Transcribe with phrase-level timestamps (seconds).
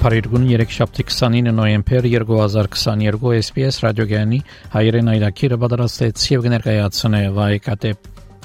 [0.00, 4.38] Փարիգուն 3-շաբթի 29 նոյեմբեր 2022 SPS ռադիոգյանի
[4.72, 7.90] հայերեն այդակիրը պատրաստեց եւ կներկայացնե վայկատե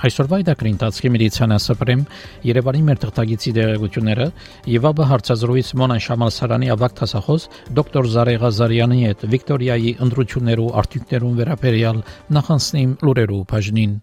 [0.10, 2.02] Այսօրվա իդակրին ընթացքի մեդիցինա սպրեմ
[2.50, 4.28] Երևանի մեր թղթագիտի դերակցությունները
[4.74, 7.46] եւ ապա հարցազրույց Մոնան Շամալսարանի ավակ տասախոս
[7.80, 12.04] դոկտոր Զարե Ղազարյանի հետ Վիկտորիայի ընդրություններու արտիկներուն վերաբերյալ
[12.36, 13.96] նախանցնիմ լուրերու բաժնին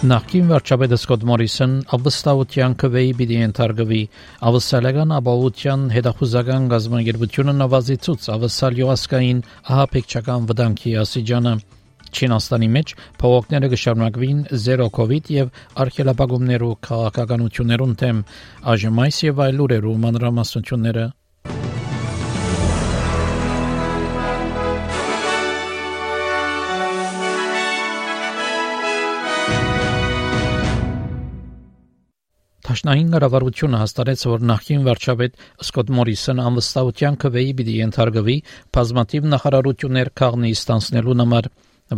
[0.00, 3.98] Նախկին վարչապետ Սկոտ Մորիսոն ավստավության կվեի պիտի ընդարգվի
[4.48, 11.54] ավստալական ապահովության հետախուզական գազագերբությունը նվազի ցույց ավստալ յուսկային ահապեկչական վտանգի ասիջանը
[12.16, 18.24] Չինաստանի մեջ փողոքները կշարունակվին 0 կոവിഡ് եւ արխելապագումներով քաղաքականություններուն թեմ
[18.64, 21.04] ԱԺՄ-ից եւ այլ ուրերու մանրամասնությունները
[32.70, 38.36] Տաշնային կառավարությունը հաստատեց, որ նախին վարչապետ Սկոտ Մորիսոն անվստահության քվեի պիտի ենթարկվի
[38.76, 41.48] բազմաթիվ նախարարություններ քաղնի ստանցնելու համար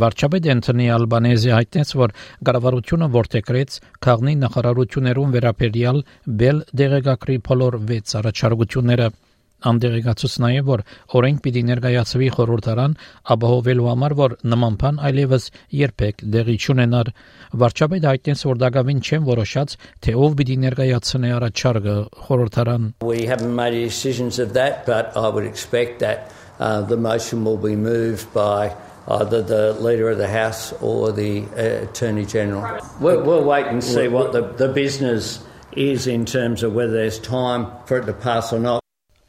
[0.02, 2.14] Վարչապետ Անտոնի Ալբանեզի հայտնեց, որ
[2.48, 3.76] կառավարությունը որթեգրեց
[4.08, 6.00] քաղնի նախարարություններուն վերաբերյալ
[6.40, 9.10] բել դեղեկագրի բոլոր 6 առաջարկությունները
[9.70, 10.82] անդերեկացուց նաև որ
[11.18, 12.96] օրենք պիտի ներկայացվի խորհրդարան
[13.34, 15.48] ապահովելու համար որ նման բան այլևս
[15.80, 17.12] երբեք դեղի չունենար
[17.62, 19.76] վարչապետը հայտնեց որ դակավին չեն որոշած
[20.06, 25.28] թե ով պիտի ներկայացնի առաջարկը խորհրդարան We haven't made any decisions of that but I
[25.28, 28.74] would expect that uh, the motion will be moved by
[29.08, 32.78] either the leader of the house or the uh, attorney general.
[33.00, 37.18] We'll, we'll wait and see what the, the business is in terms of whether there's
[37.18, 38.81] time for it to pass or not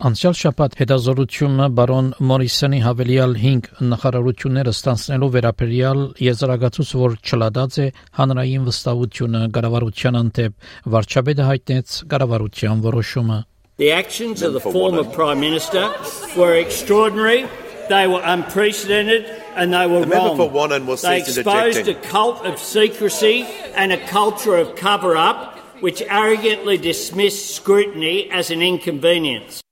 [0.04, 7.86] Անցյալ շաբաթ հետազորությունը բարոն Մորիսոնի հավելյալ 5 նախարարությունները ստանցնելու վերաբերյալ եզրակացուց, որ չլադած է
[8.20, 10.58] հանրային վստահությունը կառավարության անտեպ,
[10.96, 13.40] վարչապետը հայտնեց կառավարության որոշումը։
[13.80, 15.88] The actions of the former prime minister
[16.36, 17.48] were extraordinary,
[17.88, 19.24] they were unprecedented
[19.56, 20.36] and they were The wrong.
[20.36, 25.56] for Wannon will they cease exposed a cult of secrecy and a culture of cover-up
[25.80, 29.63] which arrogantly dismissed scrutiny as an inconvenience.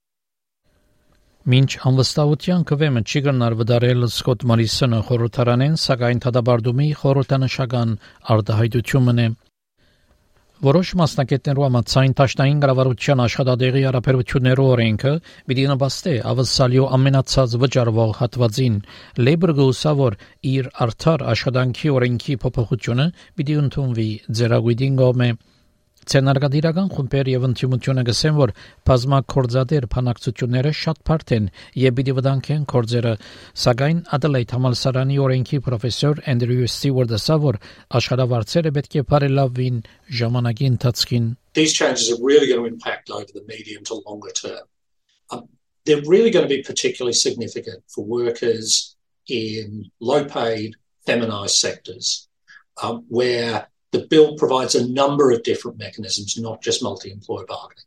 [1.51, 7.95] Մինչ անվստահության կվեմը չի գնար վդարել Սկոտ Մորիսոնը խորհրդարանեն, սակայն թադաբարդումի խորհրդանշական
[8.35, 9.25] արտահայտությունն է։
[10.67, 15.13] Որոշ մասնակիցներու համաձայն Տաշնային կառավարության աշխատադեղի հարաբերություններու օրենքը
[15.49, 18.75] պիտի նպաստե ավսալյո ամենացած վճարվող հատվածին
[19.25, 20.19] Labor-ը ուսավոր
[20.51, 23.07] իր արդար աշխատանքի օրենքի փոփոխությունը
[23.41, 24.09] պիտի ընդունվի
[24.39, 25.31] ձերագույդին գոմե
[26.11, 28.53] Ցենարգադիրական խումբեր եւ ընդդիմությունը գսեն, որ
[28.89, 31.51] բազմակորձադեր փանակցությունները շատ բարդ են
[31.81, 33.13] եւ պիտի վտանգեն կորձերը,
[33.65, 37.61] սակայն Adelaide համալսարանի օրենքի պրոֆեսոր Andrew Stewart ասա, որ
[38.01, 39.85] աշխատավարձերը պետք է բարելավվին
[40.21, 44.65] ժամանակի ընթացքին։ these changes are really going to impact over the medium to longer term.
[45.29, 45.49] Um,
[45.85, 48.95] they're really going to be particularly significant for workers
[49.27, 50.75] in low paid,
[51.05, 52.27] feminised sectors,
[52.81, 57.83] um, where the bill provides a number of different mechanisms, not just multi employer bargaining,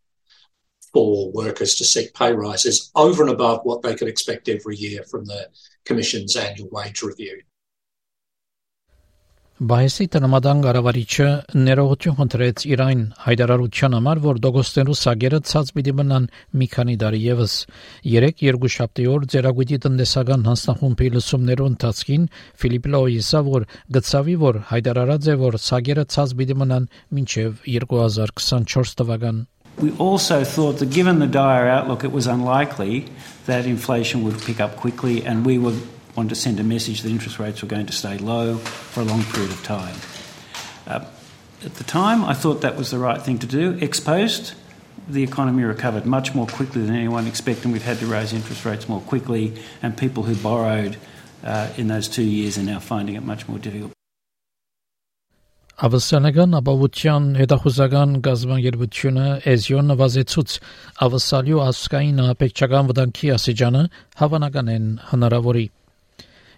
[0.93, 5.03] for workers to seek pay rises over and above what they could expect every year
[5.05, 5.49] from the
[5.85, 7.43] Commission's annual wage review.
[9.55, 16.27] Բայեսի տնամադան գարավարիչը ներողություն խնդրեց Իրան հայդարարության համար, որ դոգոստերու սագերը ցած պիտի մնան
[16.59, 17.55] մի քանի տարի եւս։
[18.17, 22.27] 3-2 շաբթի օր ձերագույտի տնտեսական հանձնախումբի լսումներու ընթացքին
[22.65, 29.45] Ֆիլիպ Լոյիսը որ գծավի որ հայդարարած է որ սագերը ցած պիտի մնան մինչև 2024 թվական։
[29.83, 33.07] We also thought that given the dire outlook, it was unlikely
[33.47, 35.75] that inflation would pick up quickly, and we were
[36.16, 39.04] wanted to send a message that interest rates were going to stay low for a
[39.04, 39.96] long period of time.
[40.88, 41.06] Uh,
[41.66, 43.78] at the time, I thought that was the right thing to do.
[43.82, 44.56] Ex post,
[45.08, 48.66] the economy recovered much more quickly than anyone expected, and we've had to raise interest
[48.66, 50.98] rates more quickly, and people who borrowed
[51.44, 53.92] uh, in those two years are now finding it much more difficult.
[55.80, 60.56] Ավսալական ապավության հետախուզական գազբանգերությունը էզիոն նվազեցուց
[61.06, 63.84] ավսալյու ասկային ապեքչական վտանգի ասիջանը
[64.20, 65.64] հավանական են հնարավորի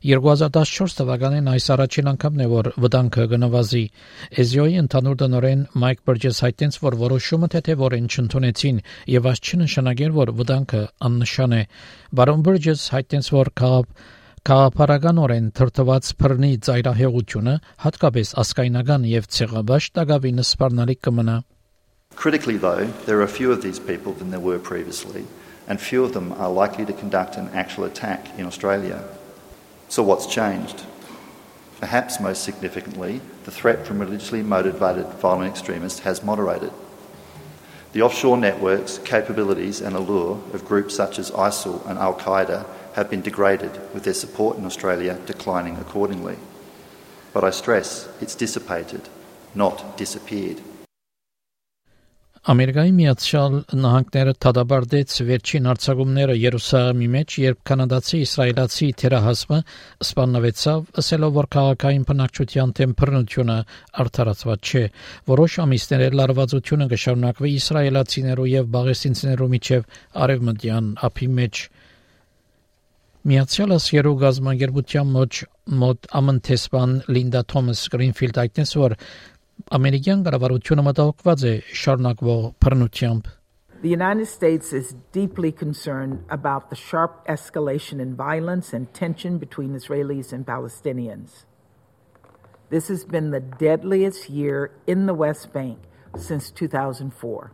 [0.07, 3.85] 2014 թվականին այս առաջին անգամն է որ վտանգը գնվազի
[4.43, 8.79] էզիոյի ընդհանուր տնօրեն Մայք Բրջես հայտնեց որ որոշումը թեթևորեն չընդունեցին
[9.17, 11.63] եւ այս չնշանակեր որ վտանգը աննշան է
[12.21, 14.07] բարոն Բրջես հայտնեց որ քաղաք
[14.47, 21.37] Քաղաքապարականորեն թրթված բռնի ծայրահեղությունը հատկապես ասկայնական եւ ցեղաբաշ տակավինը սպառնալիք կմնա։
[22.15, 25.27] Critically though, there are fewer of these people than there were previously,
[25.67, 29.03] and few of them are likely to conduct an actual attack in Australia.
[29.89, 30.85] So what's changed?
[31.81, 36.73] Perhaps most significantly, the threat from religiously motivated violent extremists has moderated.
[37.93, 43.11] The offshore networks, capabilities, and allure of groups such as ISIL and Al Qaeda have
[43.11, 46.37] been degraded, with their support in Australia declining accordingly.
[47.33, 49.09] But I stress it's dissipated,
[49.55, 50.61] not disappeared.
[52.47, 59.59] Ամերիկայի Միացյալ Նահանգները դադարեցրեց վերջին արձակումները Երուսաղեմի մեջ, երբ կանադացի իսրայելացի թերահասմը
[60.07, 63.59] սպաննվեցավ, ասելով որ քաղաքային բնակչության տեմպերատուրը
[64.07, 64.85] արդարացված չէ։
[65.35, 69.91] Որոշ ամիսներ լարվածությունը կշարունակվի իսրայելացիներու եւ բաղեսինցիներու միջև
[70.27, 71.67] արևմտյան ափի մեջ։
[73.27, 75.39] Միացյալ Ասիերու գազագերբության մոտ
[75.83, 78.93] մոտ ամընթեսպան Լինդա Թոմաս Գրինֆիլդ այդտես որ
[79.78, 81.54] ամերիկյան կառավարությունը մտահոգված է
[81.84, 83.38] շարունակվող բռնությամբ
[83.82, 89.74] The United States is deeply concerned about the sharp escalation in violence and tension between
[89.74, 91.46] Israelis and Palestinians.
[92.70, 95.80] This has been the deadliest year in the West Bank
[96.16, 97.54] since 2004.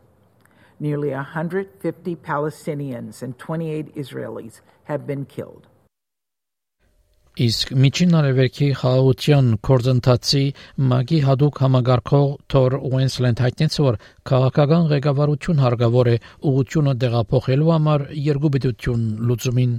[0.79, 5.67] Nearly 150 Palestinians and 28 Israelis have been killed.
[7.40, 10.40] Իսկ միջին արևելքի խաղաղության կորձընթացի
[10.90, 13.96] մագի հadoop համագարկող Թոր Ուենսլենդ հայտնեց որ
[14.28, 16.14] քաղաքական ղեկավարություն հարգավոր է
[16.50, 19.72] ուղղությունը դեղափոխելու համար երկու պետություն լուծումին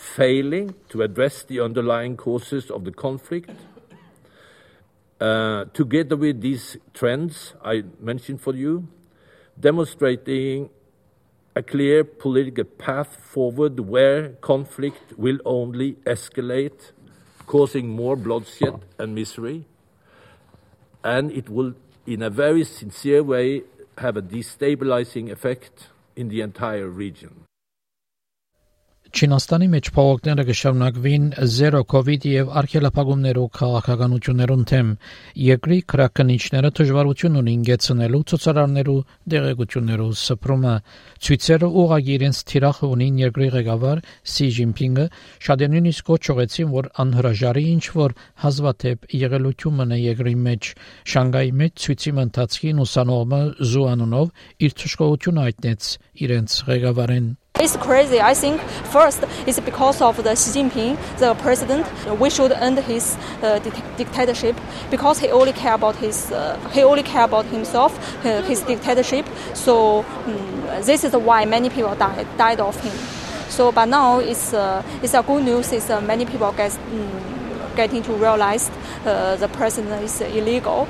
[0.00, 3.50] failing to address the underlying causes of the conflict
[5.20, 8.86] uh, together with these trends I mentioned for you
[9.58, 10.70] demonstrating
[11.56, 16.92] a clear political path forward where conflict will only escalate,
[17.50, 19.64] causing more bloodshed and misery.
[21.02, 21.74] And it will,
[22.06, 23.62] in a very sincere way,
[23.98, 27.49] have a destabilizing effect in the entire region.
[29.10, 34.92] Չինաստանի մեջ փողոցները կշարունակվին զերո կոവിഡ് եւ արգելափակումներով քաղաքականություններուն թեմ
[35.44, 38.94] երկրի քրակնիչները դժվարություն ունին գեցնելու ցուցարարներու
[39.34, 40.74] դեղեցություններով սփռումը
[41.26, 45.08] ցույցերը ուղղակի իրենց թիրախ ունին երկրի ղեկավար Սի Ջինփինգը
[45.48, 48.16] շատ նույնիսկ կոչողեցին որ անհրաժարի ինչ որ
[48.46, 50.72] հազվադեպ եղելություն մնա երկրի մեջ
[51.16, 53.42] Շանգայի մեջ ցույցի ընթացքին ուսանողը
[53.74, 54.32] Զուանունով
[54.70, 55.92] իր թշկողությունը հայտնեց
[56.30, 57.30] իրենց ղեկավարին
[57.60, 58.22] It's crazy.
[58.22, 58.58] I think
[58.90, 61.86] first it's because of the Xi Jinping, the president.
[62.18, 63.58] We should end his uh,
[63.98, 64.56] dictatorship
[64.90, 67.92] because he only care about his uh, he only care about himself,
[68.24, 69.26] uh, his dictatorship.
[69.52, 72.96] So um, this is why many people died died of him.
[73.50, 75.70] So but now it's uh, it's a good news.
[75.70, 78.70] Is uh, many people get um, getting to realize
[79.04, 80.88] uh, the president is illegal.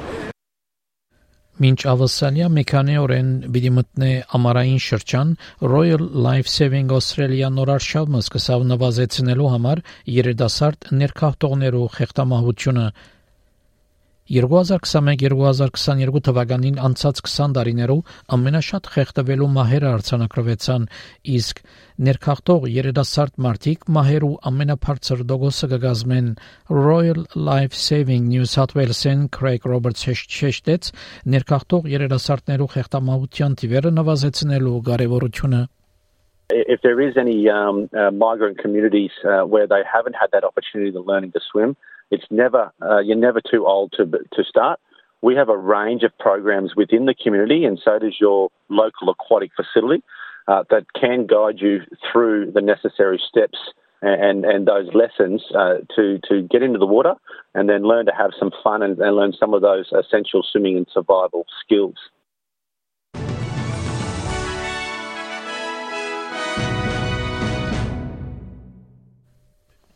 [1.61, 5.33] Մինչ ավսալյա մեքանի օրեն պիտի մտնե ամառային շրջան
[5.73, 9.83] Royal Life Saving Australia նորարշավը սկսավ նվազեցնելու համար
[10.15, 12.87] երիտասարդ ներքախտողներու խեղտամահությունը
[14.31, 20.85] 2021-2022 թվականին անցած 20 տարիներով ամենաշատ խեղդվելու մահերը արձանագրվեցան,
[21.35, 21.63] իսկ
[22.09, 26.31] ներքախտող երիտասարդ մարդիկ մահերու ամենաբարձր դոգոսը կգազմեն
[26.71, 30.93] Royal Life Saving New South Wales-ն Craig Roberts հեշտեց
[31.35, 35.67] ներքախտող երիտասարդներու խեղդամահության թիվերը նվազեցնելու կարևորությունը
[36.51, 40.91] If there is any um, uh, migrant communities uh, where they haven't had that opportunity
[40.91, 41.77] to learning to swim,
[42.11, 44.81] It's never uh, you're never too old to to start.
[45.23, 49.51] We have a range of programs within the community, and so does your local aquatic
[49.55, 50.03] facility
[50.49, 53.59] uh, that can guide you through the necessary steps
[54.03, 57.15] and and those lessons uh, to to get into the water
[57.55, 60.77] and then learn to have some fun and, and learn some of those essential swimming
[60.77, 61.97] and survival skills.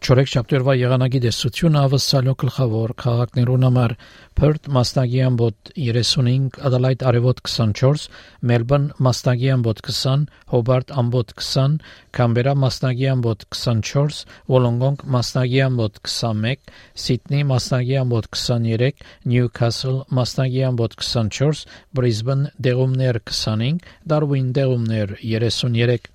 [0.04, 3.94] Չորեքշաբթի եղանակի դեսությունը ավսալո գլխավոր քաղաքներուն համար
[4.36, 8.04] Perth մասնագի ամբոտ 35, Adelaide արևոտ 24,
[8.50, 11.80] Melbourne մասնագի ամբոտ 20, Hobart ամբոտ 20,
[12.18, 14.20] Canberra մասնագի ամբոտ 24,
[14.52, 16.72] Wollongong մասնագի ամբոտ 21,
[17.06, 21.64] Sydney մասնագի ամբոտ 23, Newcastle մասնագի ամբոտ 24,
[21.96, 26.13] Brisbane դեղումներ 25, Darwin դեղումներ 33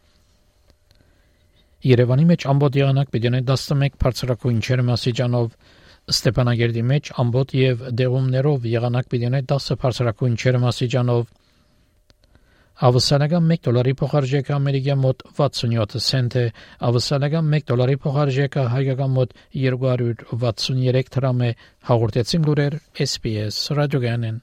[1.85, 5.57] Երևանի մեջ ամբողջ եղանակ պիտի ունենա 11 բարձրակույն ջերմաստիճանով
[6.15, 11.33] Ստեփանագերդի մեջ ամբողջ եւ դեղումներով եղանակ պիտի ունենա 10 բարձրակույն ջերմաստիճանով
[12.83, 16.43] Ավսանական 1 դոլարի փոխարժեքը ամերիկյան մոտ 67 سنت է,
[16.89, 21.53] ավսանական 1 դոլարի փոխարժեքը հայկական մոտ 263 դրամ է,
[21.93, 24.43] հաղորդեցին լուրեր SPS ռադիոգանեն։